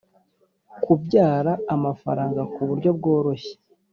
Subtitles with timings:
[0.83, 3.53] kubyara amafaranga ku buryo bworoshye